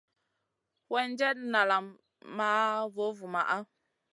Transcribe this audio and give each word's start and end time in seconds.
Weerdjenda 0.91 1.47
nalam 1.53 1.85
maʼa 2.35 2.89
vovuma. 2.95 3.41